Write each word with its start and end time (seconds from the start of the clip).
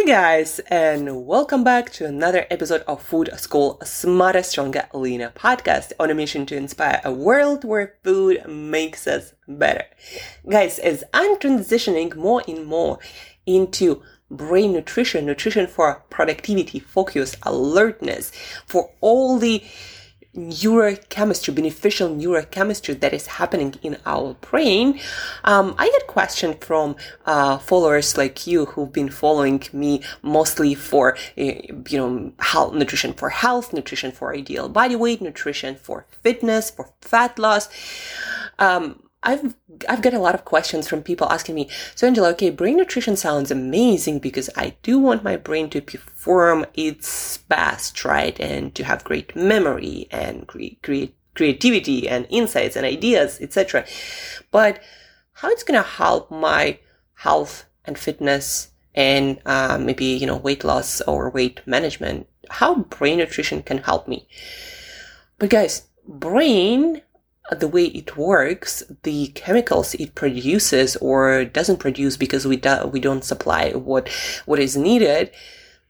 Hey 0.00 0.06
guys, 0.06 0.60
and 0.68 1.26
welcome 1.26 1.62
back 1.62 1.92
to 1.92 2.06
another 2.06 2.46
episode 2.50 2.80
of 2.88 3.02
Food 3.02 3.28
School 3.36 3.78
Smarter, 3.84 4.42
Stronger, 4.42 4.88
Leaner 4.94 5.28
podcast 5.28 5.92
on 6.00 6.08
a 6.08 6.14
mission 6.14 6.46
to 6.46 6.56
inspire 6.56 7.02
a 7.04 7.12
world 7.12 7.64
where 7.64 7.96
food 8.02 8.42
makes 8.48 9.06
us 9.06 9.34
better. 9.46 9.84
Guys, 10.48 10.78
as 10.78 11.04
I'm 11.12 11.36
transitioning 11.36 12.16
more 12.16 12.42
and 12.48 12.64
more 12.64 12.98
into 13.44 14.02
brain 14.30 14.72
nutrition, 14.72 15.26
nutrition 15.26 15.66
for 15.66 16.02
productivity, 16.08 16.78
focus, 16.78 17.36
alertness, 17.42 18.32
for 18.64 18.90
all 19.02 19.38
the 19.38 19.62
neurochemistry, 20.36 21.54
beneficial 21.54 22.08
neurochemistry 22.08 22.98
that 23.00 23.12
is 23.12 23.26
happening 23.26 23.74
in 23.82 23.96
our 24.06 24.34
brain. 24.40 25.00
Um, 25.44 25.74
I 25.78 25.88
get 25.88 26.06
questions 26.06 26.56
from 26.60 26.96
uh, 27.26 27.58
followers 27.58 28.16
like 28.16 28.46
you 28.46 28.66
who've 28.66 28.92
been 28.92 29.10
following 29.10 29.62
me 29.72 30.02
mostly 30.22 30.74
for, 30.74 31.16
eh, 31.36 31.62
you 31.88 31.98
know, 31.98 32.32
health, 32.38 32.74
nutrition 32.74 33.12
for 33.12 33.30
health, 33.30 33.72
nutrition 33.72 34.12
for 34.12 34.34
ideal 34.34 34.68
body 34.68 34.96
weight, 34.96 35.20
nutrition 35.20 35.74
for 35.74 36.06
fitness, 36.22 36.70
for 36.70 36.90
fat 37.00 37.38
loss. 37.38 37.68
Um, 38.58 39.02
I've 39.22 39.54
I've 39.88 40.02
got 40.02 40.14
a 40.14 40.18
lot 40.18 40.34
of 40.34 40.44
questions 40.44 40.88
from 40.88 41.02
people 41.02 41.30
asking 41.30 41.54
me, 41.54 41.68
so 41.94 42.06
Angela, 42.06 42.30
okay, 42.30 42.50
brain 42.50 42.76
nutrition 42.76 43.16
sounds 43.16 43.50
amazing 43.50 44.18
because 44.18 44.48
I 44.56 44.76
do 44.82 44.98
want 44.98 45.24
my 45.24 45.36
brain 45.36 45.68
to 45.70 45.82
perform 45.82 46.64
its 46.74 47.38
best, 47.38 48.04
right? 48.04 48.38
And 48.40 48.74
to 48.74 48.84
have 48.84 49.04
great 49.04 49.36
memory 49.36 50.08
and 50.10 50.46
create 50.46 51.14
creativity 51.34 52.08
and 52.08 52.26
insights 52.30 52.76
and 52.76 52.86
ideas, 52.86 53.38
etc. 53.40 53.84
But 54.50 54.80
how 55.34 55.50
it's 55.50 55.64
gonna 55.64 55.82
help 55.82 56.30
my 56.30 56.78
health 57.14 57.66
and 57.84 57.98
fitness 57.98 58.68
and 58.94 59.38
uh, 59.44 59.78
maybe 59.78 60.06
you 60.06 60.26
know 60.26 60.36
weight 60.36 60.64
loss 60.64 61.02
or 61.02 61.28
weight 61.28 61.60
management? 61.66 62.26
How 62.48 62.74
brain 62.74 63.18
nutrition 63.18 63.62
can 63.62 63.78
help 63.78 64.08
me? 64.08 64.26
But 65.38 65.50
guys, 65.50 65.88
brain 66.08 67.02
the 67.58 67.68
way 67.68 67.86
it 67.86 68.16
works, 68.16 68.82
the 69.02 69.28
chemicals 69.28 69.94
it 69.94 70.14
produces 70.14 70.96
or 70.96 71.44
doesn't 71.44 71.78
produce 71.78 72.16
because 72.16 72.46
we 72.46 72.56
do, 72.56 72.86
we 72.86 73.00
don't 73.00 73.24
supply 73.24 73.72
what 73.72 74.08
what 74.46 74.58
is 74.58 74.76
needed, 74.76 75.30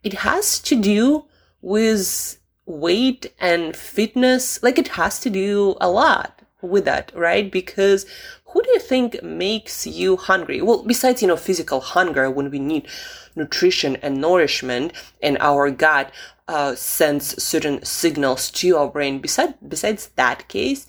it 0.03 0.15
has 0.15 0.59
to 0.61 0.77
do 0.77 1.25
with 1.61 2.39
weight 2.67 3.33
and 3.39 3.77
fitness. 3.77 4.63
Like 4.63 4.79
it 4.79 4.89
has 4.89 5.21
to 5.21 5.31
do 5.31 5.77
a 5.81 5.91
lot 5.91 6.41
with 6.63 6.85
that, 6.85 7.13
right? 7.15 7.51
Because 7.51 8.07
who 8.47 8.63
do 8.63 8.71
you 8.71 8.81
think 8.81 9.23
makes 9.23 9.87
you 9.87 10.17
hungry? 10.17 10.61
Well, 10.61 10.83
besides, 10.83 11.23
you 11.23 11.29
know, 11.29 11.37
physical 11.37 11.81
hunger 11.81 12.31
when 12.31 12.51
we 12.51 12.59
need 12.59 12.89
nutrition 13.37 13.97
and 13.97 14.21
nourishment 14.21 14.93
and 15.23 15.39
our 15.41 15.71
gut 15.71 16.13
uh, 16.49 16.75
sends 16.75 17.41
certain 17.43 17.85
signals 17.85 18.51
to 18.51 18.77
our 18.77 18.89
brain. 18.89 19.21
Besides, 19.21 19.55
besides 19.67 20.09
that 20.17 20.49
case, 20.49 20.87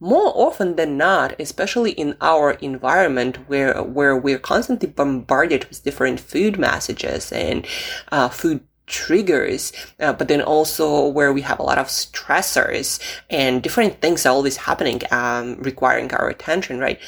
more 0.00 0.32
often 0.34 0.76
than 0.76 0.96
not, 0.96 1.34
especially 1.38 1.92
in 1.92 2.16
our 2.20 2.52
environment 2.52 3.36
where 3.48 3.82
where 3.82 4.16
we're 4.16 4.38
constantly 4.38 4.88
bombarded 4.88 5.64
with 5.66 5.84
different 5.84 6.20
food 6.20 6.58
messages 6.58 7.32
and 7.32 7.66
uh, 8.12 8.28
food 8.28 8.60
triggers, 8.86 9.72
uh, 10.00 10.12
but 10.12 10.28
then 10.28 10.42
also 10.42 11.06
where 11.08 11.32
we 11.32 11.40
have 11.40 11.58
a 11.58 11.62
lot 11.62 11.78
of 11.78 11.86
stressors 11.86 13.00
and 13.30 13.62
different 13.62 14.00
things 14.00 14.26
are 14.26 14.34
always 14.34 14.58
happening, 14.58 15.00
um, 15.10 15.56
requiring 15.62 16.12
our 16.14 16.28
attention, 16.28 16.78
right? 16.78 17.00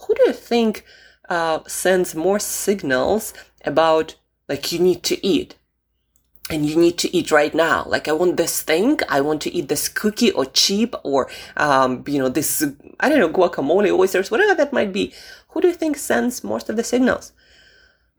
Who 0.00 0.14
do 0.14 0.22
you 0.26 0.32
think 0.32 0.84
uh, 1.28 1.60
sends 1.66 2.14
more 2.14 2.38
signals 2.38 3.32
about 3.64 4.16
like 4.48 4.72
you 4.72 4.78
need 4.78 5.02
to 5.04 5.26
eat? 5.26 5.56
And 6.48 6.64
you 6.66 6.76
need 6.76 6.96
to 6.98 7.14
eat 7.16 7.30
right 7.30 7.54
now. 7.54 7.84
Like 7.86 8.08
I 8.08 8.12
want 8.12 8.36
this 8.36 8.62
thing. 8.62 9.00
I 9.08 9.20
want 9.20 9.42
to 9.42 9.54
eat 9.54 9.68
this 9.68 9.88
cookie 9.88 10.30
or 10.30 10.46
chip 10.46 10.94
or, 11.02 11.28
um, 11.56 12.04
you 12.06 12.18
know, 12.18 12.28
this, 12.28 12.64
I 13.00 13.08
don't 13.08 13.18
know, 13.18 13.28
guacamole, 13.28 13.90
oysters, 13.90 14.30
whatever 14.30 14.54
that 14.54 14.72
might 14.72 14.92
be. 14.92 15.12
Who 15.48 15.60
do 15.60 15.68
you 15.68 15.74
think 15.74 15.96
sends 15.96 16.44
most 16.44 16.68
of 16.68 16.76
the 16.76 16.84
signals? 16.84 17.32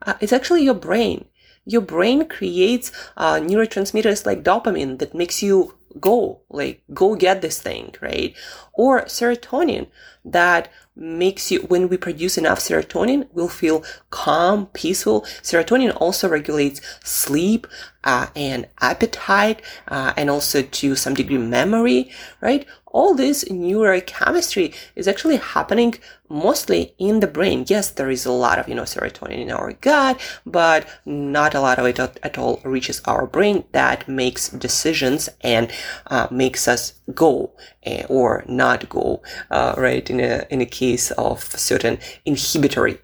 Uh, 0.06 0.16
it's 0.20 0.34
actually 0.34 0.64
your 0.64 0.74
brain. 0.74 1.26
Your 1.66 1.82
brain 1.82 2.28
creates 2.28 2.92
uh, 3.18 3.36
neurotransmitters 3.36 4.26
like 4.26 4.44
dopamine 4.44 5.00
that 5.00 5.14
makes 5.14 5.44
you 5.44 5.76
go, 6.00 6.42
like 6.50 6.84
go 6.94 7.16
get 7.16 7.42
this 7.42 7.62
thing, 7.62 7.96
right? 8.02 8.36
Or 8.74 9.04
serotonin 9.04 9.88
that 10.26 10.72
makes 10.96 11.52
you, 11.52 11.62
when 11.62 11.90
we 11.90 11.98
produce 11.98 12.38
enough 12.38 12.60
serotonin, 12.60 13.28
we'll 13.32 13.48
feel 13.48 13.84
calm, 14.10 14.68
peaceful. 14.68 15.22
Serotonin 15.42 15.96
also 16.00 16.28
regulates 16.28 16.82
sleep, 17.04 17.68
uh, 18.04 18.28
and 18.36 18.68
appetite, 18.82 19.62
uh, 19.88 20.14
and 20.18 20.30
also 20.30 20.62
to 20.62 20.96
some 20.96 21.14
degree 21.14 21.38
memory, 21.38 22.10
right? 22.42 22.66
All 22.98 23.14
this 23.14 23.44
neurochemistry 23.44 24.74
is 24.96 25.08
actually 25.08 25.38
happening 25.38 25.92
mostly 26.30 26.96
in 26.98 27.20
the 27.20 27.34
brain. 27.38 27.64
Yes, 27.68 27.92
there 27.92 28.10
is 28.10 28.26
a 28.26 28.32
lot 28.32 28.58
of, 28.58 28.68
you 28.68 28.74
know, 28.74 28.88
serotonin 28.94 29.40
in 29.46 29.52
our 29.52 29.74
gut, 29.74 30.20
but 30.48 30.82
not 31.06 31.54
a 31.54 31.62
lot 31.62 31.78
of 31.78 31.86
it 31.86 32.00
at 32.00 32.38
all 32.40 32.60
reaches 32.64 33.00
our 33.06 33.28
brain 33.28 33.66
that 33.72 34.08
makes 34.08 34.50
decisions 34.50 35.30
and 35.42 35.72
uh, 36.08 36.28
makes 36.32 36.68
us 36.68 36.94
go 37.14 37.52
uh, 37.86 38.04
or 38.10 38.44
not 38.48 38.90
go, 38.90 39.22
uh, 39.52 39.76
right? 39.78 40.10
In 40.10 40.20
a, 40.20 40.48
in 40.50 40.62
a 40.62 40.66
case 40.66 41.12
of 41.12 41.44
certain 41.44 42.00
inhibitory 42.26 42.98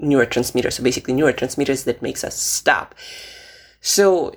neurotransmitters. 0.00 0.74
So 0.74 0.84
basically 0.84 1.14
neurotransmitters 1.14 1.82
that 1.86 2.02
makes 2.02 2.22
us 2.22 2.36
stop. 2.38 2.94
So 3.80 4.32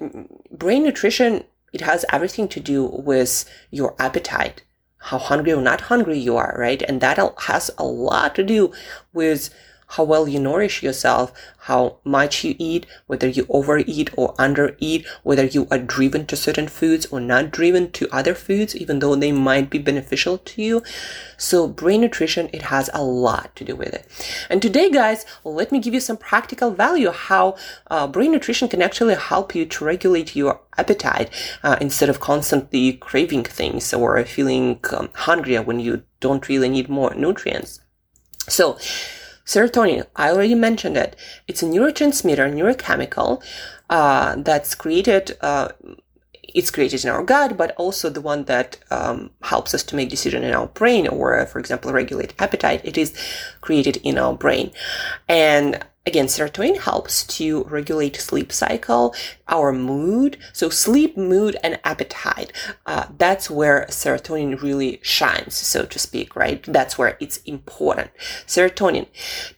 brain 0.50 0.84
nutrition, 0.84 1.44
it 1.72 1.81
has 1.81 2.03
everything 2.12 2.47
to 2.47 2.59
do 2.59 2.85
with 2.85 3.46
your 3.69 3.96
appetite, 4.00 4.63
how 5.03 5.18
hungry 5.18 5.52
or 5.52 5.62
not 5.62 5.81
hungry 5.81 6.18
you 6.18 6.38
are, 6.38 6.56
right? 6.58 6.81
And 6.81 7.02
that 7.02 7.19
has 7.41 7.69
a 7.78 7.84
lot 7.86 8.36
to 8.36 8.44
do 8.44 8.72
with 9.12 9.50
how 9.94 10.04
well 10.04 10.28
you 10.28 10.40
nourish 10.40 10.81
yourself, 10.81 11.31
how 11.70 11.98
much 12.04 12.44
you 12.44 12.56
eat, 12.58 12.86
whether 13.06 13.28
you 13.28 13.46
overeat 13.48 14.09
or 14.18 14.34
undereat, 14.36 15.06
whether 15.22 15.46
you 15.46 15.68
are 15.70 15.78
driven 15.78 16.26
to 16.26 16.36
certain 16.36 16.68
foods 16.68 17.06
or 17.08 17.20
not 17.20 17.52
driven 17.52 17.92
to 17.92 18.09
other 18.12 18.34
foods, 18.34 18.76
even 18.76 19.00
though 19.00 19.16
they 19.16 19.32
might 19.32 19.70
be 19.70 19.78
beneficial 19.78 20.40
to 20.40 20.62
you. 20.62 20.82
So 21.38 21.68
brain 21.68 22.02
nutrition, 22.02 22.50
it 22.52 22.64
has 22.64 22.90
a 22.94 23.03
lot 23.03 23.56
to 23.56 23.64
do 23.64 23.76
with 23.76 23.94
it. 23.94 24.08
And 24.50 24.62
today, 24.62 24.90
guys, 24.90 25.26
let 25.44 25.72
me 25.72 25.80
give 25.80 25.94
you 25.94 26.00
some 26.00 26.18
practical 26.18 26.72
value 26.72 27.12
how 27.12 27.56
uh, 27.92 28.08
brain 28.08 28.32
nutrition 28.32 28.68
can 28.68 28.82
actually 28.82 29.16
help 29.16 29.53
you 29.53 29.66
to 29.66 29.86
regulate 29.86 30.36
your 30.36 30.59
appetite 30.78 31.30
uh, 31.62 31.78
instead 31.80 32.09
of 32.09 32.20
constantly 32.20 32.94
craving 32.94 33.44
things 33.44 33.94
or 33.94 34.24
feeling 34.26 34.80
um, 34.92 35.09
hungrier 35.14 35.62
when 35.62 35.80
you 35.80 36.02
don't 36.20 36.50
really 36.50 36.70
need 36.70 36.90
more 36.90 37.14
nutrients. 37.14 37.80
So, 38.50 38.78
Serotonin, 39.46 40.06
I 40.16 40.31
already 40.31 40.56
mentioned 40.56 40.98
it. 40.98 41.16
It's 41.48 41.62
a 41.62 41.66
neurotransmitter, 41.66 42.52
neurochemical, 42.54 43.44
uh, 43.90 44.36
that's 44.38 44.74
created, 44.74 45.38
uh, 45.42 45.70
it's 46.56 46.72
created 46.72 47.04
in 47.04 47.09
our 47.09 47.24
gut, 47.24 47.58
but 47.58 47.72
also 47.76 48.09
the 48.09 48.22
one 48.22 48.46
that 48.46 48.78
um, 48.92 49.32
helps 49.42 49.74
us 49.74 49.84
to 49.84 49.96
make 49.96 50.09
decision 50.09 50.44
in 50.44 50.53
our 50.53 50.68
brain 50.68 51.08
or, 51.08 51.46
for 51.46 51.59
example, 51.59 51.92
regulate 51.92 52.34
appetite. 52.40 52.82
It 52.84 52.98
is 52.98 53.14
created 53.62 53.98
in 53.98 54.18
our 54.18 54.34
brain. 54.36 54.72
And 55.28 55.84
Again, 56.06 56.25
serotonin 56.25 56.80
helps 56.80 57.24
to 57.38 57.64
regulate 57.64 58.18
sleep 58.18 58.52
cycle, 58.52 59.16
our 59.47 59.72
mood. 59.72 60.38
So 60.52 60.68
sleep, 60.68 61.16
mood, 61.16 61.56
and 61.64 61.80
appetite. 61.86 62.52
Uh, 62.86 63.06
that's 63.18 63.50
where 63.50 63.86
serotonin 63.90 64.62
really 64.62 65.00
shines, 65.02 65.56
so 65.56 65.86
to 65.86 65.97
speak, 65.97 66.36
right? 66.36 66.62
That's 66.64 66.97
where 66.97 67.16
it's 67.22 67.38
important. 67.46 68.12
Serotonin. 68.46 69.08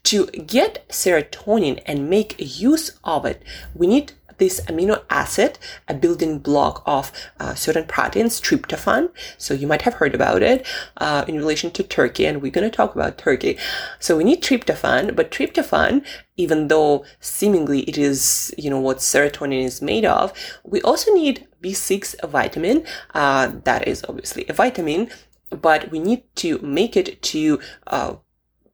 To 0.03 0.28
get 0.28 0.88
serotonin 0.89 1.81
and 1.88 2.11
make 2.11 2.35
use 2.38 2.91
of 3.03 3.25
it, 3.25 3.41
we 3.73 3.88
need 3.88 4.13
this 4.38 4.62
amino 4.62 5.04
acid, 5.09 5.57
a 5.88 5.94
building 5.94 6.39
block 6.39 6.83
of 6.86 7.12
uh, 7.39 7.56
certain 7.56 7.86
proteins, 7.86 8.42
tryptophan. 8.42 9.09
So 9.38 9.54
you 9.54 9.68
might 9.68 9.83
have 9.83 9.95
heard 9.95 10.15
about 10.15 10.44
it 10.44 10.65
uh, 10.98 11.25
in 11.27 11.38
relation 11.38 11.71
to 11.71 11.83
turkey, 11.83 12.25
and 12.25 12.42
we're 12.42 12.51
going 12.51 12.69
to 12.69 12.75
talk 12.75 12.95
about 12.95 13.18
turkey. 13.18 13.57
So 14.00 14.18
we 14.18 14.24
need 14.24 14.44
tryptophan, 14.44 15.15
but 15.15 15.31
tryptophan, 15.31 16.06
even 16.38 16.68
though 16.68 17.06
seemingly 17.19 17.81
it 17.81 17.98
is, 17.98 18.54
you 18.57 18.69
know, 18.69 18.80
what 18.80 18.98
serotonin 18.98 19.63
is 19.63 19.81
made 19.81 20.06
of, 20.06 20.33
we 20.63 20.81
also 20.81 21.13
need 21.13 21.48
B6 21.62 22.27
vitamin. 22.30 22.86
Uh, 23.13 23.51
that 23.63 23.88
is 23.88 24.06
obviously 24.07 24.45
a 24.50 24.54
vitamin, 24.54 25.09
but 25.50 25.92
we 25.92 26.00
need 26.00 26.24
to 26.36 26.59
make 26.59 26.98
it 26.98 27.21
to 27.21 27.59
uh, 27.88 28.15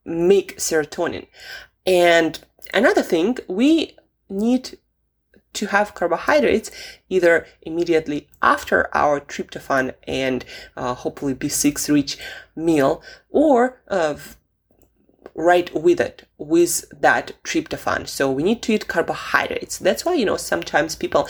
make 0.06 0.58
serotonin. 0.58 1.28
And 1.86 2.40
another 2.74 3.02
thing, 3.04 3.38
we 3.48 3.98
need 4.30 4.78
to 5.54 5.68
have 5.68 5.94
carbohydrates 5.94 6.72
either 7.10 7.46
immediately 7.62 8.28
after 8.42 8.90
our 8.96 9.20
tryptophan 9.20 9.94
and 10.08 10.46
uh, 10.78 10.94
hopefully 10.94 11.36
B6 11.36 11.92
rich 11.94 12.18
meal 12.56 13.02
or 13.30 13.82
uh, 13.88 14.16
right 15.36 15.74
with 15.74 16.00
it 16.00 16.28
with 16.38 16.86
that 17.00 17.34
tryptophan. 17.44 18.08
So 18.08 18.32
we 18.32 18.44
need 18.44 18.62
to 18.64 18.74
eat 18.74 18.88
carbohydrates. 18.88 19.78
That's 19.78 20.06
why 20.06 20.16
you 20.16 20.26
know 20.26 20.38
sometimes 20.38 20.96
people 20.96 21.28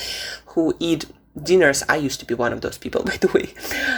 who 0.47 0.75
eat 0.79 1.05
dinners 1.41 1.81
i 1.87 1.95
used 1.95 2.19
to 2.19 2.25
be 2.25 2.33
one 2.33 2.51
of 2.51 2.61
those 2.61 2.77
people 2.77 3.03
by 3.05 3.15
the 3.17 3.27
way 3.29 3.53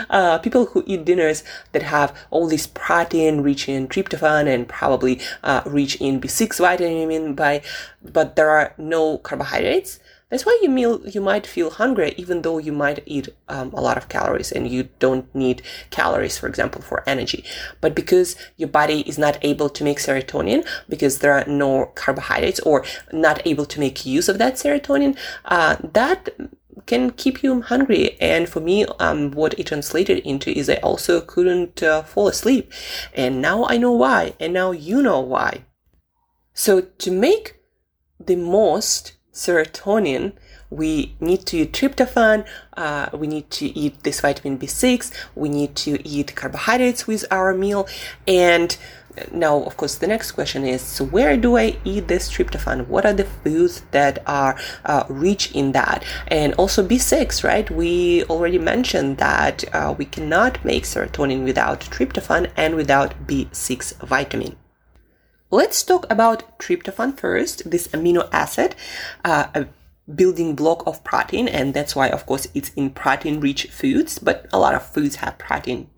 uh, 0.10 0.38
people 0.38 0.68
who 0.68 0.84
eat 0.86 1.06
dinners 1.06 1.44
that 1.72 1.81
have 1.81 2.16
all 2.30 2.48
this 2.48 2.68
protein 2.68 3.42
rich 3.42 3.68
in 3.68 3.88
tryptophan 3.88 4.48
and 4.48 4.68
probably 4.68 5.19
uh, 5.44 5.62
rich 5.66 5.96
in 5.96 6.22
b6 6.22 6.60
vitamin 6.60 7.34
by 7.34 7.62
but 8.04 8.36
there 8.36 8.50
are 8.50 8.74
no 8.78 9.18
carbohydrates 9.18 10.00
that's 10.33 10.47
why 10.47 10.59
you 10.63 10.69
meal 10.69 11.00
you 11.07 11.21
might 11.21 11.45
feel 11.45 11.69
hungry 11.69 12.15
even 12.18 12.41
though 12.41 12.57
you 12.57 12.71
might 12.71 13.03
eat 13.06 13.30
um, 13.50 13.71
a 13.74 13.80
lot 13.80 13.97
of 13.97 14.09
calories 14.09 14.51
and 14.51 14.68
you 14.68 14.89
don't 14.97 15.33
need 15.35 15.62
calories, 15.91 16.39
for 16.39 16.47
example, 16.47 16.81
for 16.81 17.03
energy. 17.06 17.45
But 17.81 17.94
because 17.94 18.35
your 18.57 18.69
body 18.69 19.01
is 19.01 19.19
not 19.19 19.38
able 19.44 19.69
to 19.69 19.83
make 19.83 20.00
serotonin 20.00 20.65
because 20.89 21.19
there 21.19 21.33
are 21.33 21.45
no 21.45 21.91
carbohydrates 21.94 22.59
or 22.62 22.83
not 23.12 23.45
able 23.45 23.68
to 23.68 23.80
make 23.80 24.07
use 24.07 24.27
of 24.27 24.39
that 24.39 24.56
serotonin, 24.56 25.15
uh, 25.45 25.75
that 25.94 26.30
can 26.88 27.12
keep 27.12 27.44
you 27.44 27.62
hungry. 27.62 28.18
And 28.19 28.50
for 28.50 28.59
me, 28.59 28.85
um, 29.00 29.30
what 29.31 29.53
it 29.59 29.68
translated 29.68 30.18
into 30.25 30.50
is 30.50 30.68
I 30.68 30.77
also 30.77 31.21
couldn't 31.21 31.83
uh, 31.83 32.01
fall 32.01 32.27
asleep. 32.27 32.74
And 33.13 33.39
now 33.39 33.65
I 33.65 33.77
know 33.77 33.91
why. 33.91 34.33
And 34.39 34.51
now 34.51 34.71
you 34.71 35.03
know 35.03 35.19
why. 35.19 35.65
So 36.56 36.81
to 36.81 37.12
make 37.12 37.59
the 38.19 38.35
most 38.35 39.13
serotonin, 39.33 40.33
we 40.69 41.15
need 41.19 41.45
to 41.47 41.57
eat 41.57 41.74
tryptophan, 41.74 42.45
uh, 42.77 43.09
we 43.13 43.27
need 43.27 43.50
to 43.51 43.65
eat 43.77 44.03
this 44.03 44.21
vitamin 44.21 44.57
B6, 44.57 45.12
we 45.35 45.50
need 45.50 45.75
to 45.77 46.06
eat 46.07 46.35
carbohydrates 46.35 47.07
with 47.07 47.25
our 47.31 47.53
meal. 47.53 47.88
And 48.27 48.75
now, 49.31 49.62
of 49.63 49.77
course, 49.77 49.95
the 49.95 50.07
next 50.07 50.31
question 50.31 50.65
is 50.65 50.81
so 50.81 51.06
where 51.06 51.38
do 51.38 51.57
I 51.57 51.77
eat 51.83 52.07
this 52.07 52.31
tryptophan? 52.31 52.88
What 52.88 53.06
are 53.06 53.13
the 53.13 53.25
foods 53.25 53.83
that 53.91 54.24
are 54.25 54.57
uh, 54.85 55.03
rich 55.07 55.51
in 55.51 55.71
that? 55.74 56.03
And 56.27 56.53
also 56.56 56.85
B6, 56.85 57.44
right? 57.44 57.69
We 57.69 58.24
already 58.25 58.59
mentioned 58.59 59.18
that 59.18 59.63
uh, 59.74 59.94
we 59.97 60.06
cannot 60.06 60.63
make 60.65 60.83
serotonin 60.83 61.44
without 61.44 61.81
tryptophan 61.81 62.51
and 62.57 62.75
without 62.75 63.27
B6 63.27 63.97
vitamin. 64.06 64.56
Let's 65.54 65.84
talk 65.84 66.08
about 66.10 66.58
tryptophan 66.58 67.16
first, 67.16 67.70
this 67.70 67.88
amino 67.90 68.28
acid, 68.32 68.74
uh, 69.24 69.50
a 69.54 69.68
building 70.12 70.56
block 70.56 70.82
of 70.88 71.04
protein, 71.04 71.48
and 71.48 71.76
that's 71.76 71.96
why, 71.96 72.08
of 72.08 72.26
course, 72.26 72.48
it's 72.56 72.70
in 72.70 72.90
protein 72.90 73.40
rich 73.40 73.68
foods, 73.68 74.18
but 74.18 74.48
a 74.52 74.58
lot 74.58 74.74
of 74.74 74.84
foods 74.84 75.18
have 75.18 75.38
protein. 75.38 75.92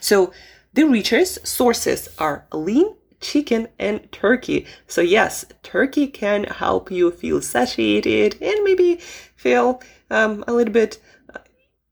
So 0.00 0.32
the 0.74 0.84
richest 0.84 1.44
sources 1.44 2.08
are 2.20 2.46
lean, 2.52 2.94
chicken, 3.20 3.66
and 3.80 4.12
turkey. 4.12 4.64
So, 4.86 5.00
yes, 5.00 5.44
turkey 5.64 6.06
can 6.06 6.44
help 6.44 6.92
you 6.92 7.10
feel 7.10 7.42
satiated 7.42 8.40
and 8.40 8.62
maybe 8.62 9.00
feel 9.34 9.82
um, 10.08 10.44
a 10.46 10.52
little 10.52 10.72
bit 10.72 11.02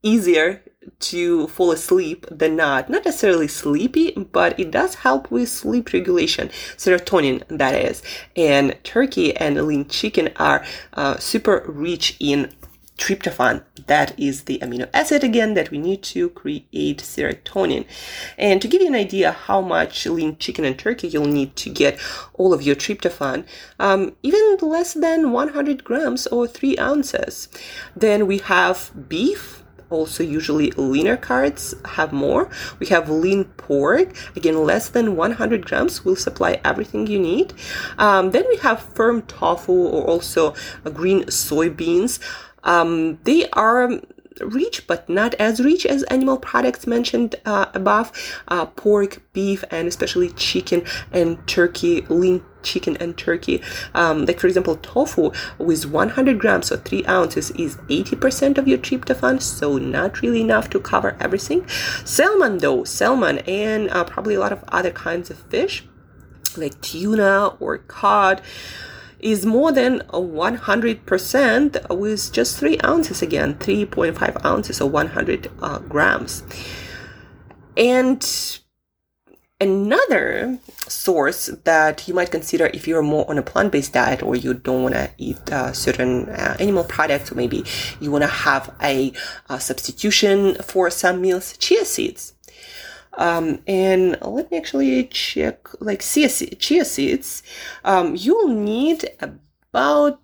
easier 0.05 0.63
to 1.01 1.47
fall 1.49 1.71
asleep 1.71 2.27
than 2.31 2.57
not. 2.57 2.91
Not 2.91 3.05
necessarily 3.05 3.49
sleepy, 3.49 4.13
but 4.13 4.59
it 4.59 4.71
does 4.71 4.97
help 4.97 5.31
with 5.31 5.49
sleep 5.49 5.93
regulation, 5.93 6.49
serotonin, 6.77 7.43
that 7.49 7.75
is. 7.75 8.03
And 8.37 8.77
turkey 8.85 9.37
and 9.37 9.67
lean 9.67 9.89
chicken 9.89 10.31
are 10.37 10.65
uh, 10.95 11.19
super 11.19 11.65
rich 11.67 12.17
in 12.21 12.53
tryptophan. 12.99 13.65
That 13.87 14.19
is 14.19 14.45
the 14.45 14.59
amino 14.61 14.89
acid 14.95 15.25
again 15.25 15.55
that 15.55 15.71
we 15.71 15.79
need 15.79 16.03
to 16.05 16.31
create 16.31 16.99
serotonin. 16.99 17.85
And 18.39 18.63
to 18.63 18.69
give 18.69 18.81
you 18.81 18.89
an 18.89 18.95
idea 18.95 19.33
how 19.33 19.61
much 19.61 20.07
lean 20.07 20.37
chicken 20.37 20.65
and 20.65 20.79
turkey 20.79 21.09
you'll 21.09 21.27
need 21.27 21.57
to 21.57 21.71
get 21.71 21.99
all 22.35 22.53
of 22.53 22.63
your 22.63 22.77
tryptophan, 22.77 23.45
um, 23.81 24.15
even 24.23 24.57
less 24.61 24.95
than 24.95 25.33
100 25.33 25.83
grams 25.83 26.27
or 26.29 26.47
3 26.47 26.79
ounces. 26.79 27.49
Then 27.97 28.27
we 28.27 28.39
have 28.39 28.93
beef 29.09 29.62
also 29.93 30.23
usually 30.23 30.71
leaner 30.73 31.17
cuts 31.17 31.75
have 31.85 32.13
more. 32.13 32.51
We 32.79 32.87
have 32.89 33.09
lean 33.09 33.45
pork, 33.45 34.09
again 34.35 34.65
less 34.65 34.89
than 34.89 35.17
100 35.17 35.67
grams 35.67 36.05
will 36.05 36.17
supply 36.17 36.61
everything 36.65 37.07
you 37.07 37.19
need. 37.19 37.53
Um, 37.99 38.31
then 38.31 38.45
we 38.49 38.57
have 38.57 38.81
firm 38.95 39.23
tofu 39.23 39.73
or 39.73 40.03
also 40.05 40.55
green 40.93 41.25
soybeans. 41.25 42.19
Um, 42.65 43.19
they 43.25 43.49
are 43.51 44.01
rich, 44.41 44.87
but 44.87 45.09
not 45.09 45.35
as 45.35 45.61
rich 45.61 45.87
as 45.87 46.03
animal 46.05 46.39
products 46.39 46.87
mentioned 46.87 47.37
uh, 47.45 47.67
above. 47.75 48.13
Uh, 48.49 48.67
pork, 48.67 49.23
beef, 49.33 49.65
and 49.71 49.89
especially 49.89 50.31
chicken 50.31 50.83
and 51.13 51.47
turkey, 51.47 52.03
lean 52.09 52.43
chicken 52.63 52.97
and 52.99 53.17
turkey. 53.19 53.61
Um, 53.95 54.25
like 54.27 54.41
for 54.41 54.47
example, 54.47 54.77
tofu 54.77 55.33
with 55.59 55.87
100 55.87 56.39
grams 56.39 56.71
or 56.71 56.77
3 56.77 57.05
ounces 57.07 57.51
is 57.53 57.77
80% 57.89 58.59
of 58.59 58.69
your 58.69 58.79
tryptophan, 58.79 59.43
so 59.43 59.79
not 59.79 60.23
really 60.23 60.41
enough 60.41 60.71
to 60.71 60.81
cover 60.81 61.17
everything. 61.21 61.67
Salmon 62.05 62.59
though, 62.59 62.85
salmon 62.85 63.39
and 63.41 63.91
uh, 63.91 64.05
probably 64.05 64.35
a 64.35 64.41
lot 64.41 64.53
of 64.53 64.65
other 64.69 64.91
kinds 64.91 65.31
of 65.31 65.39
fish 65.39 65.85
like 66.57 66.81
tuna 66.81 67.49
or 67.61 67.79
cod 67.79 68.43
is 69.23 69.47
more 69.47 69.73
than 69.73 70.01
100% 70.01 71.97
with 71.97 72.33
just 72.33 72.59
3 72.59 72.79
ounces 72.85 73.23
again 73.23 73.55
3.5 73.55 74.45
ounces 74.45 74.81
or 74.81 74.91
100 74.91 75.51
uh, 75.63 75.79
grams. 75.79 76.43
And 77.77 78.23
another 79.63 80.59
source 80.89 81.47
that 81.65 82.09
you 82.09 82.15
might 82.15 82.33
consider 82.33 82.67
if 82.75 82.89
you're 82.89 83.03
more 83.03 83.29
on 83.31 83.39
a 83.39 83.43
plant-based 83.43 83.93
diet 83.93 84.23
or 84.23 84.35
you 84.35 84.55
don't 84.55 84.83
want 84.83 84.95
to 84.95 85.09
eat 85.19 85.53
uh, 85.53 85.73
certain 85.73 86.29
uh, 86.31 86.57
animal 86.59 86.83
products 86.83 87.31
or 87.31 87.37
maybe 87.37 87.65
you 88.01 88.11
want 88.11 88.23
to 88.23 88.29
have 88.29 88.75
a, 88.83 89.13
a 89.49 89.61
substitution 89.61 90.57
for 90.57 90.91
some 90.91 91.21
meals 91.21 91.57
chia 91.59 91.85
seeds 91.85 92.35
um, 93.15 93.61
and 93.67 94.19
let 94.23 94.51
me 94.51 94.57
actually 94.57 95.05
check 95.07 95.69
like 95.81 96.01
chia, 96.01 96.29
chia 96.29 96.85
seeds. 96.85 97.43
Um, 97.85 98.15
you'll 98.17 98.49
need 98.49 99.11
about 99.21 100.21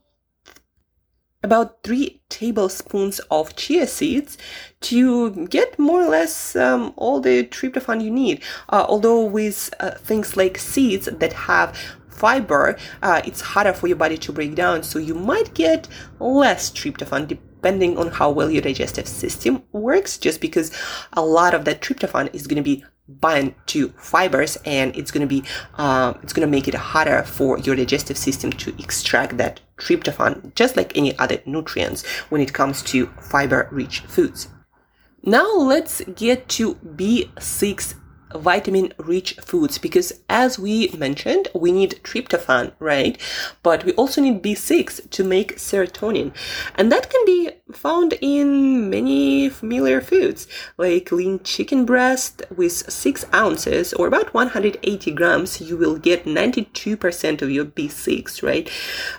about 1.44 1.82
three 1.84 2.20
tablespoons 2.28 3.20
of 3.30 3.54
chia 3.54 3.86
seeds 3.86 4.36
to 4.80 5.46
get 5.46 5.78
more 5.78 6.02
or 6.02 6.08
less 6.08 6.56
um, 6.56 6.92
all 6.96 7.20
the 7.20 7.44
tryptophan 7.44 8.02
you 8.02 8.10
need. 8.10 8.42
Uh, 8.70 8.84
although 8.88 9.24
with 9.24 9.72
uh, 9.78 9.92
things 9.92 10.36
like 10.36 10.58
seeds 10.58 11.06
that 11.06 11.32
have 11.32 11.76
fiber, 12.08 12.76
uh, 13.02 13.22
it's 13.24 13.40
harder 13.40 13.72
for 13.72 13.86
your 13.86 13.96
body 13.96 14.18
to 14.18 14.32
break 14.32 14.56
down, 14.56 14.82
so 14.82 14.98
you 14.98 15.14
might 15.14 15.54
get 15.54 15.86
less 16.18 16.70
tryptophan 16.70 17.38
depending 17.58 17.98
on 17.98 18.08
how 18.08 18.30
well 18.30 18.50
your 18.50 18.62
digestive 18.62 19.08
system 19.08 19.62
works, 19.72 20.16
just 20.16 20.40
because 20.40 20.70
a 21.14 21.22
lot 21.22 21.54
of 21.54 21.64
that 21.64 21.80
tryptophan 21.80 22.32
is 22.32 22.46
going 22.46 22.56
to 22.56 22.62
be 22.62 22.84
bind 23.08 23.54
to 23.66 23.88
fibers 23.96 24.56
and 24.66 24.94
it's 24.94 25.10
going 25.10 25.26
to 25.26 25.26
be 25.26 25.42
uh, 25.78 26.12
it's 26.22 26.32
going 26.32 26.46
to 26.46 26.50
make 26.50 26.68
it 26.68 26.74
harder 26.74 27.22
for 27.22 27.58
your 27.60 27.74
digestive 27.74 28.18
system 28.18 28.52
to 28.52 28.70
extract 28.78 29.38
that 29.38 29.60
tryptophan 29.78 30.54
just 30.54 30.76
like 30.76 30.96
any 30.96 31.18
other 31.18 31.38
nutrients 31.46 32.06
when 32.28 32.40
it 32.40 32.52
comes 32.52 32.82
to 32.82 33.06
fiber 33.20 33.66
rich 33.72 34.00
foods. 34.00 34.48
Now 35.22 35.50
let's 35.56 36.02
get 36.14 36.48
to 36.50 36.74
b6 36.74 37.94
vitamin 38.34 38.92
rich 38.98 39.34
foods 39.40 39.78
because 39.78 40.12
as 40.28 40.58
we 40.58 40.88
mentioned 40.96 41.48
we 41.54 41.72
need 41.72 42.00
tryptophan 42.02 42.72
right? 42.78 43.18
But 43.62 43.84
we 43.84 43.92
also 43.94 44.20
need 44.20 44.42
b6 44.42 45.10
to 45.10 45.24
make 45.24 45.56
serotonin. 45.56 46.32
And 46.74 46.90
that 46.92 47.10
can 47.10 47.24
be 47.24 47.50
found 47.72 48.14
in 48.20 48.88
many 48.88 49.48
familiar 49.48 50.00
foods 50.00 50.46
like 50.76 51.12
lean 51.12 51.40
chicken 51.42 51.84
breast 51.84 52.42
with 52.54 52.72
6 52.72 53.24
ounces 53.34 53.92
or 53.92 54.06
about 54.06 54.32
180 54.32 55.10
grams 55.12 55.60
you 55.60 55.76
will 55.76 55.96
get 55.96 56.24
92% 56.24 57.42
of 57.42 57.50
your 57.50 57.64
b6 57.64 58.42
right? 58.42 58.70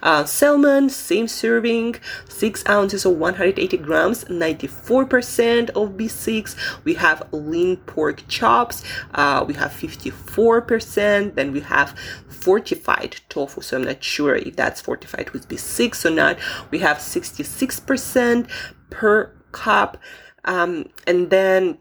Uh, 0.02 0.26
salmon 0.26 0.90
same 0.90 1.28
serving 1.28 1.96
6 2.28 2.68
ounces 2.68 3.06
or 3.06 3.16
180 3.16 3.78
grams 3.78 4.24
94% 4.26 5.70
of 5.72 5.90
b6 5.92 6.56
we 6.84 6.96
have 6.96 7.28
lean 7.32 7.78
pork 7.78 8.28
chops 8.28 8.84
uh, 9.14 9.44
we 9.48 9.54
have 9.56 9.72
54%, 9.72 11.36
then 11.36 11.52
we 11.52 11.62
have 11.62 11.98
fortified 12.28 13.22
tofu, 13.30 13.62
so 13.62 13.78
I'm 13.78 13.84
not 13.84 14.04
sure 14.04 14.36
if 14.36 14.56
that's 14.56 14.82
fortified 14.82 15.32
with 15.32 15.48
B6 15.48 16.06
or 16.06 16.12
not. 16.12 16.38
We 16.72 16.80
have 16.80 16.98
66% 16.98 18.50
per 18.90 19.34
cup, 19.52 19.98
um, 20.46 20.90
and 21.06 21.30
then 21.30 21.80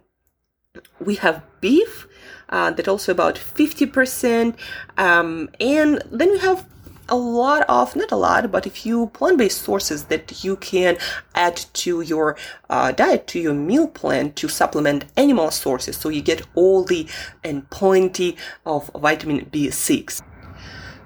we 1.01 1.17
have 1.17 1.43
beef 1.61 2.07
uh, 2.49 2.71
that 2.73 2.89
also 2.89 3.13
about 3.13 3.37
50%, 3.37 4.57
um, 4.97 5.51
and 5.61 6.03
then 6.11 6.33
we 6.33 6.39
have 6.39 6.67
a 7.09 7.17
lot 7.17 7.65
of, 7.69 7.97
not 7.97 8.13
a 8.13 8.17
lot, 8.17 8.51
but 8.51 8.67
a 8.67 8.71
few 8.71 9.09
plant-based 9.09 9.63
sources 9.63 10.05
that 10.05 10.45
you 10.45 10.57
can 10.57 10.99
add 11.35 11.57
to 11.75 12.01
your 12.01 12.37
uh, 12.71 12.93
diet, 12.93 13.27
to 13.29 13.41
your 13.41 13.55
meal 13.55 13.89
plan 13.89 14.33
to 14.35 14.49
supplement 14.49 15.05
animal 15.17 15.51
sources. 15.51 15.97
So 15.97 16.09
you 16.09 16.21
get 16.21 16.47
all 16.55 16.85
the 16.85 17.07
and 17.43 17.69
plenty 17.71 18.37
of 18.67 18.91
vitamin 18.95 19.47
B6. 19.47 20.23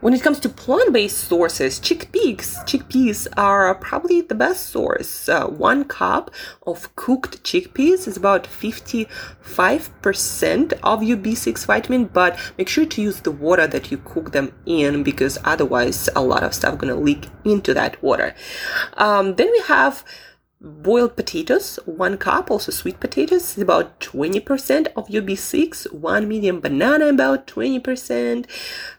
When 0.03 0.13
it 0.15 0.21
comes 0.21 0.39
to 0.41 0.49
plant-based 0.49 1.17
sources, 1.17 1.79
chickpeas, 1.79 2.57
chickpeas 2.67 3.29
are 3.37 3.73
probably 3.77 4.21
the 4.21 4.35
best 4.35 4.71
source. 4.71 5.29
Uh, 5.29 5.47
one 5.47 5.85
cup 5.85 6.33
of 6.67 6.97
cooked 6.97 7.45
chickpeas 7.45 8.09
is 8.09 8.17
about 8.17 8.43
55% 8.43 10.73
of 10.83 11.05
your 11.05 11.17
B6 11.17 11.67
vitamin, 11.67 12.07
but 12.07 12.37
make 12.59 12.69
sure 12.69 12.85
to 12.85 13.01
use 13.01 13.21
the 13.21 13.31
water 13.31 13.69
that 13.69 13.93
you 13.93 13.99
cook 13.99 14.33
them 14.33 14.53
in 14.67 15.05
because 15.05 15.39
otherwise 15.45 16.09
a 16.17 16.21
lot 16.21 16.43
of 16.43 16.53
stuff 16.53 16.79
gonna 16.79 16.97
leak 16.97 17.29
into 17.45 17.73
that 17.73 18.03
water. 18.03 18.35
Um, 18.95 19.37
then 19.37 19.53
we 19.53 19.61
have 19.69 20.05
boiled 20.63 21.17
potatoes, 21.17 21.79
one 21.87 22.17
cup, 22.17 22.51
also 22.51 22.71
sweet 22.71 23.01
potatoes, 23.01 23.57
is 23.57 23.63
about 23.63 23.99
20% 24.01 24.87
of 24.97 25.11
your 25.11 25.23
B6, 25.23 25.93
one 25.93 26.29
medium 26.29 26.61
banana, 26.61 27.09
about 27.09 27.47
20%, 27.47 28.47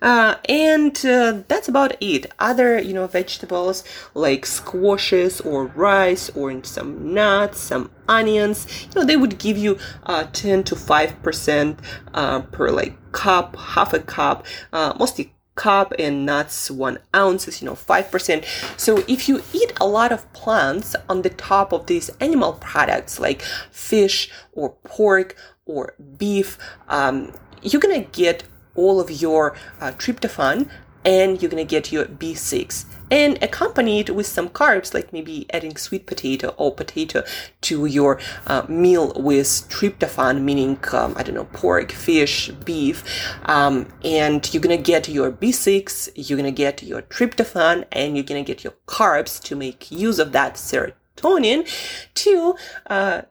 uh, 0.02 0.36
and 0.50 1.06
uh, 1.06 1.42
that's 1.48 1.70
about 1.70 1.96
it. 2.02 2.32
Other, 2.38 2.80
you 2.80 2.94
know, 2.94 3.08
vegetables 3.08 3.84
like 4.14 4.46
squashes 4.46 5.40
or 5.42 5.68
rice 5.68 6.30
or 6.32 6.64
some 6.64 7.14
nuts, 7.14 7.60
some 7.60 7.92
onions, 8.08 8.68
you 8.84 9.00
know, 9.00 9.06
they 9.06 9.18
would 9.18 9.38
give 9.40 9.58
you 9.58 9.78
uh, 10.04 10.26
10 10.34 10.64
to 10.66 10.76
5% 10.76 11.80
uh, 12.14 12.42
per 12.42 12.70
like 12.70 13.12
cup, 13.14 13.56
half 13.56 13.94
a 13.94 14.00
cup, 14.00 14.46
uh, 14.74 14.94
mostly 15.00 15.34
cup 15.56 15.94
and 16.00 16.26
nuts 16.26 16.72
one 16.72 16.98
ounce 17.16 17.48
is 17.48 17.62
you 17.62 17.68
know 17.68 17.76
5% 17.76 18.46
so 18.78 19.04
if 19.08 19.30
you 19.30 19.44
eat 19.54 19.72
a 19.80 19.86
lot 19.86 20.12
of 20.12 20.32
plants 20.34 20.96
on 21.08 21.22
the 21.22 21.30
top 21.30 21.72
of 21.72 21.86
these 21.86 22.10
animal 22.20 22.54
products 22.54 23.20
like 23.20 23.42
fish 23.72 24.32
or 24.54 24.72
pork 24.84 25.36
or 25.66 25.94
beef 26.18 26.58
um, 26.88 27.32
you're 27.62 27.82
gonna 27.82 28.00
get 28.00 28.44
all 28.76 29.00
of 29.00 29.12
your 29.12 29.56
uh, 29.80 29.92
tryptophan 29.92 30.70
and 31.06 31.42
you're 31.42 31.52
gonna 31.52 31.64
get 31.64 31.92
your 31.92 32.06
b6 32.06 32.86
and 33.14 33.38
accompanied 33.44 34.10
with 34.10 34.26
some 34.26 34.50
carbs, 34.50 34.92
like 34.92 35.14
maybe 35.14 35.46
adding 35.54 35.76
sweet 35.78 36.08
potato 36.08 36.48
or 36.58 36.74
potato 36.74 37.24
to 37.62 37.86
your 37.86 38.20
uh, 38.48 38.64
meal 38.68 39.14
with 39.16 39.48
tryptophan, 39.70 40.42
meaning, 40.42 40.80
um, 40.92 41.14
I 41.16 41.22
don't 41.22 41.36
know, 41.36 41.46
pork, 41.54 41.92
fish, 41.92 42.50
beef. 42.66 43.04
Um, 43.46 43.88
and 44.04 44.52
you're 44.52 44.64
to 44.64 44.78
get 44.78 45.08
your 45.08 45.32
B6, 45.32 46.10
you're 46.16 46.42
to 46.42 46.50
get 46.50 46.82
your 46.82 47.04
tryptophan, 47.04 47.86
and 47.92 48.18
you're 48.18 48.24
to 48.24 48.42
get 48.42 48.64
your 48.64 48.74
carbs 48.88 49.40
to 49.44 49.56
make 49.56 49.92
use 49.92 50.18
of 50.18 50.32
that 50.32 50.56
serotonin 50.56 51.70
to 52.16 52.56
uh, 52.88 53.22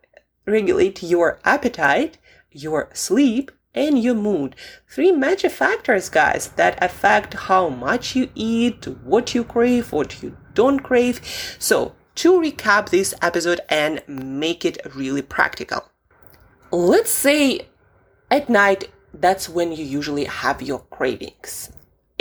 regulate 0.47 1.03
your 1.03 1.41
appetite, 1.45 2.19
your 2.53 2.89
sleep, 2.93 3.51
and 3.75 4.03
your 4.03 4.15
mood. 4.15 4.57
Three 4.89 5.13
major 5.13 5.49
factors, 5.49 6.09
guys, 6.09 6.49
that 6.53 6.83
affect 6.83 7.35
how 7.35 7.69
much 7.69 8.15
you 8.15 8.31
eat, 8.35 8.87
what 9.05 9.35
you 9.35 9.45
crave, 9.45 9.93
what 9.93 10.23
you 10.23 10.37
don't 10.55 10.81
crave. 10.81 11.21
So, 11.59 11.95
to 12.17 12.33
recap 12.33 12.91
this 12.91 13.15
episode 13.23 13.61
and 13.69 14.03
make 14.07 14.65
it 14.65 14.79
really 14.95 15.23
practical. 15.23 15.89
Let's 16.71 17.11
say 17.11 17.69
at 18.31 18.49
night, 18.49 18.91
that's 19.15 19.49
when 19.49 19.73
you 19.73 19.85
usually 19.85 20.25
have 20.25 20.63
your 20.63 20.81
cravings 20.91 21.71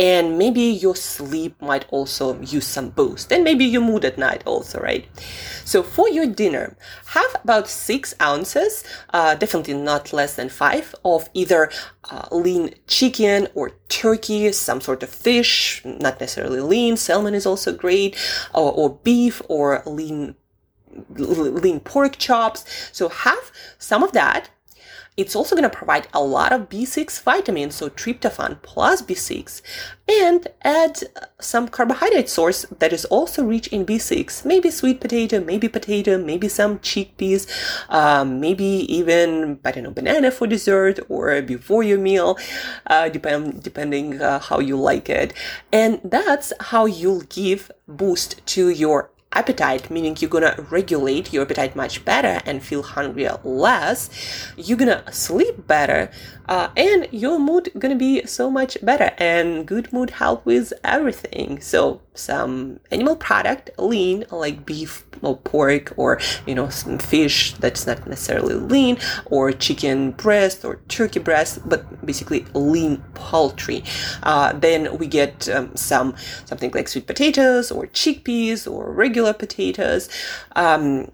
and 0.02 0.36
maybe 0.36 0.62
your 0.62 0.96
sleep 0.96 1.62
might 1.62 1.86
also 1.92 2.42
use 2.42 2.66
some 2.66 2.90
boost. 2.90 3.32
And 3.32 3.44
maybe 3.44 3.66
your 3.66 3.84
mood 3.84 4.04
at 4.04 4.18
night 4.18 4.42
also 4.48 4.80
right? 4.80 5.06
So 5.64 5.84
for 5.84 6.10
your 6.10 6.26
dinner 6.26 6.76
have 7.06 7.36
about 7.44 7.68
six 7.68 8.16
ounces 8.20 8.84
uh, 9.14 9.36
definitely 9.36 9.76
not 9.76 10.12
less 10.12 10.36
than 10.36 10.50
five 10.50 10.96
of 11.06 11.30
either 11.36 11.70
uh, 12.10 12.28
lean 12.32 12.74
chicken 12.88 13.48
or 13.54 13.74
turkey 13.90 14.52
some 14.54 14.82
sort 14.82 15.04
of 15.04 15.10
fish 15.10 15.82
not 15.86 16.20
necessarily 16.20 16.62
lean. 16.62 16.98
Salmon 16.98 17.36
is 17.36 17.46
also 17.46 17.72
great 17.72 18.18
or, 18.56 18.72
or 18.72 18.90
beef 19.04 19.40
or 19.50 19.84
lean 19.86 20.36
lean 21.16 21.80
pork 21.80 22.18
chops. 22.18 22.66
So 22.92 23.08
have 23.08 23.52
some 23.78 24.02
of 24.04 24.14
that 24.14 24.50
it's 25.18 25.36
also 25.36 25.56
going 25.56 25.70
to 25.70 25.78
provide 25.78 26.08
a 26.14 26.24
lot 26.24 26.54
of 26.54 26.70
B6 26.70 27.22
vitamins, 27.22 27.76
so 27.76 27.90
tryptophan 27.90 28.62
plus 28.62 29.02
B6, 29.02 29.62
and 30.08 30.48
add 30.64 31.04
some 31.40 31.68
carbohydrate 31.68 32.30
source 32.30 32.66
that 32.80 32.94
is 32.94 33.04
also 33.06 33.44
rich 33.44 33.68
in 33.68 33.86
B6. 33.86 34.46
Maybe 34.46 34.72
sweet 34.72 35.02
potato, 35.02 35.42
maybe 35.42 35.68
potato, 35.68 36.18
maybe 36.18 36.48
some 36.48 36.80
chickpeas, 36.80 37.46
um, 37.90 38.40
maybe 38.40 38.66
even, 38.66 39.60
I 39.66 39.72
don't 39.72 39.84
know, 39.84 39.92
banana 39.92 40.32
for 40.32 40.48
dessert 40.48 41.00
or 41.10 41.42
before 41.42 41.84
your 41.84 42.00
meal, 42.00 42.38
uh, 42.88 43.10
depend, 43.10 43.64
depending 43.64 44.22
uh, 44.22 44.40
how 44.40 44.60
you 44.60 44.78
like 44.78 45.10
it. 45.10 45.34
And 45.74 46.00
that's 46.06 46.54
how 46.60 46.86
you'll 46.86 47.24
give 47.24 47.70
boost 47.88 48.46
to 48.48 48.70
your 48.70 49.11
appetite, 49.34 49.90
meaning 49.90 50.18
you're 50.20 50.30
gonna 50.30 50.56
regulate 50.70 51.32
your 51.34 51.44
appetite 51.44 51.76
much 51.76 52.04
better 52.04 52.42
and 52.46 52.64
feel 52.64 52.84
hungrier 52.84 53.40
less. 53.44 54.10
You're 54.58 54.78
gonna 54.78 55.04
sleep 55.12 55.68
better, 55.68 56.12
uh, 56.50 56.70
and 56.76 57.08
your 57.12 57.40
mood 57.40 57.72
gonna 57.78 57.96
be 57.96 58.26
so 58.26 58.50
much 58.50 58.78
better. 58.84 59.12
And 59.18 59.66
good 59.66 59.92
mood 59.94 60.12
help 60.12 60.46
with 60.46 60.74
everything. 60.84 61.62
So 61.62 62.02
some 62.14 62.80
animal 62.92 63.16
product, 63.16 63.70
lean 63.78 64.26
like 64.32 64.66
beef 64.66 65.06
or 65.22 65.38
pork, 65.38 65.94
or 65.98 66.20
you 66.46 66.56
know 66.56 66.70
some 66.70 66.98
fish 66.98 67.54
that's 67.56 67.88
not 67.88 68.06
necessarily 68.08 68.56
lean, 68.56 68.98
or 69.26 69.52
chicken 69.52 70.12
breast 70.12 70.66
or 70.66 70.78
turkey 70.88 71.20
breast, 71.20 71.60
but 71.68 72.06
basically 72.06 72.46
lean 72.54 72.98
poultry. 73.14 73.84
Uh, 74.24 74.54
then 74.54 74.98
we 74.98 75.08
get 75.08 75.48
um, 75.50 75.76
some 75.76 76.16
something 76.46 76.72
like 76.72 76.88
sweet 76.88 77.08
potatoes 77.08 77.72
or 77.72 77.88
chickpeas 77.88 78.70
or 78.70 78.92
regular 78.92 79.34
potatoes. 79.34 80.10
Um, 80.56 81.12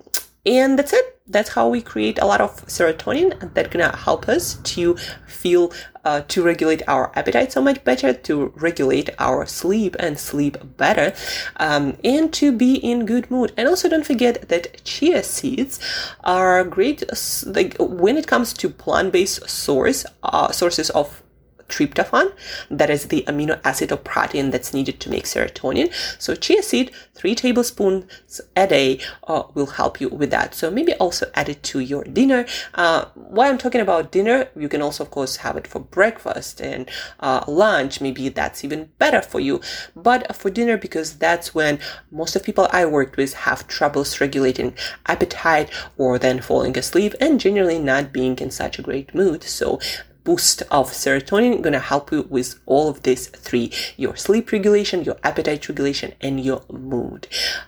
and 0.48 0.80
that's 0.80 0.94
it. 0.94 1.20
That's 1.28 1.50
how 1.50 1.68
we 1.68 1.82
create 1.82 2.20
a 2.20 2.26
lot 2.26 2.40
of 2.40 2.66
serotonin 2.68 3.54
that's 3.54 3.68
gonna 3.68 3.96
help 3.96 4.30
us 4.30 4.56
to 4.76 4.96
feel, 5.28 5.74
uh, 6.08 6.22
to 6.30 6.42
regulate 6.42 6.82
our 6.88 7.12
appetite 7.20 7.52
so 7.52 7.62
much 7.62 7.84
better, 7.84 8.14
to 8.14 8.54
regulate 8.56 9.10
our 9.20 9.46
sleep 9.46 9.94
and 10.00 10.18
sleep 10.18 10.56
better, 10.78 11.14
um, 11.58 11.98
and 12.04 12.32
to 12.32 12.52
be 12.52 12.76
in 12.76 13.06
good 13.06 13.30
mood. 13.30 13.52
And 13.58 13.68
also 13.68 13.90
don't 13.90 14.06
forget 14.06 14.48
that 14.48 14.82
chia 14.86 15.22
seeds 15.22 15.80
are 16.24 16.64
great, 16.64 17.04
like 17.46 17.76
when 17.80 18.16
it 18.16 18.26
comes 18.26 18.54
to 18.54 18.70
plant-based 18.70 19.50
source, 19.50 20.06
uh, 20.24 20.52
sources 20.52 20.90
of 20.92 21.22
tryptophan, 21.70 22.34
that 22.70 22.90
is 22.90 23.08
the 23.08 23.24
amino 23.28 23.60
acid 23.64 23.92
or 23.92 23.98
protein 23.98 24.52
that's 24.52 24.74
needed 24.74 25.00
to 25.02 25.10
make 25.10 25.26
serotonin. 25.26 25.92
So 26.20 26.36
chia 26.36 26.64
seed, 26.64 26.92
three 27.14 27.36
tablespoons 27.36 28.42
a 28.56 28.68
day, 28.68 29.00
uh, 29.28 29.44
will 29.54 29.68
help 29.68 30.00
you 30.00 30.10
with 30.10 30.32
that. 30.32 30.56
So 30.56 30.72
maybe 30.72 30.94
also 30.96 31.30
add 31.36 31.50
it 31.50 31.64
to 31.64 31.80
your 31.80 32.04
dinner. 32.04 32.46
Uh, 32.74 33.06
while 33.16 33.50
I'm 33.50 33.58
talking 33.58 33.82
about 33.82 34.12
dinner, 34.12 34.50
you 34.56 34.70
can 34.70 34.82
also, 34.82 35.04
of 35.04 35.12
course, 35.12 35.38
have 35.38 35.58
it 35.58 35.68
for 35.68 35.80
breakfast 35.80 36.62
and 36.62 36.90
uh, 37.20 37.44
lunch. 37.48 38.02
Maybe 38.02 38.30
that's 38.30 38.64
even 38.64 38.90
better 38.98 39.22
for 39.22 39.40
you. 39.40 39.62
But 39.96 40.36
for 40.36 40.50
dinner, 40.50 40.78
because 40.78 41.18
that's 41.18 41.54
when 41.54 41.80
most 42.12 42.36
of 42.36 42.44
people 42.44 42.68
I 42.72 42.86
worked 42.86 43.18
with 43.18 43.34
have 43.34 43.68
troubles 43.68 44.22
regulating 44.22 44.74
appetite 45.06 45.70
or 45.98 46.18
then 46.18 46.42
falling 46.42 46.78
asleep 46.78 47.14
and 47.20 47.40
generally 47.40 47.80
not 47.80 48.14
being 48.14 48.38
in 48.40 48.52
such 48.52 48.80
a 48.80 48.82
great 48.82 49.14
mood. 49.14 49.44
So 49.44 49.80
boost 50.28 50.62
of 50.80 50.92
serotonin 51.02 51.64
to 51.78 51.80
help 51.94 52.12
you 52.12 52.22
with 52.38 52.60
all 52.66 52.90
of 52.90 53.04
these 53.04 53.28
three 53.48 53.72
your 53.96 54.16
sleep 54.16 54.52
regulation 54.52 55.04
your 55.10 55.18
appetite 55.24 55.68
regulation 55.70 56.14
and 56.22 56.44
your 56.44 56.62
mood 56.70 57.28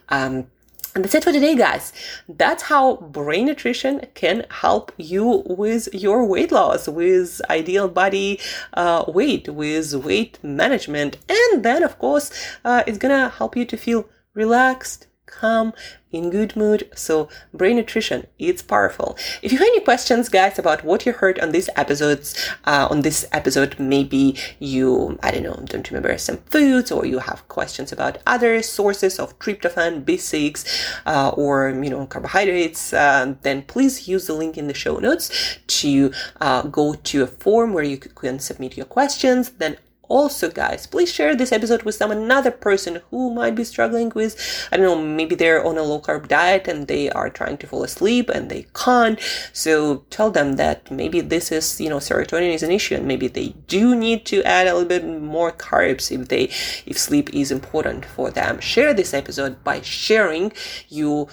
um, 0.10 0.48
and 0.96 1.04
that's 1.04 1.14
it 1.14 1.24
for 1.24 1.32
today, 1.32 1.56
guys. 1.56 1.94
That's 2.28 2.64
how 2.64 2.96
brain 2.98 3.46
nutrition 3.46 4.08
can 4.16 4.46
help 4.50 4.92
you 4.98 5.44
with 5.46 5.88
your 5.94 6.26
weight 6.26 6.52
loss, 6.52 6.88
with 6.88 7.42
ideal 7.48 7.88
body 7.88 8.40
uh, 8.74 9.06
weight, 9.08 9.48
with 9.50 9.94
weight 9.94 10.40
management. 10.42 11.18
And 11.30 11.64
then, 11.64 11.84
of 11.84 12.00
course, 12.00 12.32
uh, 12.66 12.84
it's 12.88 12.98
gonna 12.98 13.30
help 13.30 13.56
you 13.56 13.66
to 13.66 13.78
feel 13.78 14.10
relaxed, 14.34 15.06
calm, 15.30 15.74
in 16.12 16.30
good 16.30 16.56
mood. 16.56 16.90
So 16.96 17.30
brain 17.54 17.76
nutrition, 17.76 18.28
it's 18.40 18.62
powerful. 18.62 19.18
If 19.42 19.52
you 19.52 19.60
have 19.60 19.68
any 19.68 19.82
questions, 19.82 20.30
guys, 20.30 20.58
about 20.58 20.84
what 20.84 21.06
you 21.06 21.14
heard 21.14 21.40
on 21.40 21.52
these 21.52 21.70
episodes, 21.76 22.36
uh, 22.66 22.88
on 22.90 23.02
this 23.02 23.26
episode, 23.32 23.80
maybe 23.80 24.36
you, 24.60 25.20
I 25.22 25.32
don't 25.32 25.44
know, 25.44 25.60
don't 25.66 25.90
remember 25.90 26.18
some 26.18 26.38
foods, 26.38 26.92
or 26.92 27.06
you 27.06 27.20
have 27.20 27.48
questions 27.48 27.92
about 27.92 28.18
other 28.26 28.62
sources 28.62 29.20
of 29.20 29.38
tryptophan, 29.40 30.04
B6, 30.04 30.66
uh, 31.06 31.30
or 31.30 31.70
you 31.70 31.90
know 31.90 32.06
carbohydrates, 32.08 32.94
uh, 32.94 33.36
then 33.42 33.64
please 33.64 34.08
use 34.08 34.28
the 34.28 34.34
link 34.34 34.58
in 34.58 34.68
the 34.68 34.74
show 34.74 34.98
notes 34.98 35.60
to 35.68 36.12
uh, 36.42 36.64
go 36.64 36.94
to 36.96 37.24
a 37.24 37.28
form 37.28 37.74
where 37.74 37.84
you 37.84 37.98
can 37.98 38.40
submit 38.40 38.78
your 38.78 38.86
questions. 38.86 39.52
Then 39.52 39.78
also 40.10 40.50
guys 40.50 40.86
please 40.88 41.12
share 41.12 41.36
this 41.36 41.52
episode 41.52 41.84
with 41.84 41.96
some 41.96 42.12
another 42.12 42.52
person 42.52 43.02
who 43.10 43.34
might 43.34 43.56
be 43.56 43.64
struggling 43.64 44.12
with 44.16 44.68
i 44.72 44.78
don't 44.78 44.86
know 44.86 45.02
maybe 45.02 45.36
they're 45.36 45.64
on 45.66 45.78
a 45.78 45.84
low 45.84 46.02
carb 46.02 46.28
diet 46.28 46.68
and 46.68 46.88
they 46.88 47.10
are 47.12 47.30
trying 47.30 47.58
to 47.58 47.68
fall 47.68 47.84
asleep 47.84 48.30
and 48.30 48.50
they 48.50 48.66
can't. 48.74 49.20
So 49.54 50.06
tell 50.10 50.32
them 50.32 50.54
that 50.54 50.90
maybe 50.92 51.22
this 51.22 51.52
is 51.52 51.80
you 51.80 51.90
know 51.90 51.98
serotonin 51.98 52.54
is 52.54 52.64
an 52.64 52.72
issue 52.72 52.96
and 52.96 53.06
maybe 53.06 53.28
they 53.28 53.50
do 53.68 53.96
need 53.96 54.26
to 54.26 54.44
add 54.44 54.68
a 54.68 54.74
little 54.74 54.88
bit 54.88 55.06
more 55.06 55.52
carbs 55.52 56.12
if 56.12 56.28
they 56.28 56.46
if 56.86 56.98
sleep 56.98 57.34
is 57.34 57.52
important 57.52 58.06
for 58.06 58.32
them. 58.32 58.60
Share 58.60 58.94
this 58.94 59.14
episode 59.14 59.64
by 59.64 59.82
sharing 59.82 60.52
you 60.90 61.28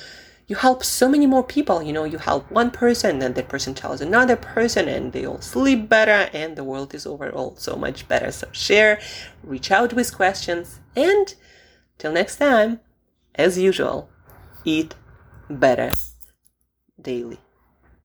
you 0.48 0.56
help 0.56 0.84
so 0.84 1.08
many 1.08 1.26
more 1.26 1.42
people. 1.42 1.82
You 1.82 1.92
know, 1.92 2.04
you 2.04 2.18
help 2.18 2.50
one 2.50 2.70
person, 2.70 3.22
and 3.22 3.34
that 3.34 3.48
person 3.48 3.74
tells 3.74 4.00
another 4.00 4.36
person, 4.36 4.88
and 4.88 5.12
they 5.12 5.26
all 5.26 5.40
sleep 5.40 5.88
better, 5.88 6.30
and 6.32 6.56
the 6.56 6.64
world 6.64 6.94
is 6.94 7.06
overall 7.06 7.56
so 7.56 7.76
much 7.76 8.06
better. 8.06 8.30
So 8.30 8.48
share, 8.52 9.00
reach 9.42 9.70
out 9.70 9.92
with 9.92 10.14
questions, 10.14 10.80
and 10.94 11.34
till 11.98 12.12
next 12.12 12.36
time, 12.36 12.80
as 13.34 13.58
usual, 13.58 14.08
eat 14.64 14.94
better 15.50 15.90
daily. 17.00 17.38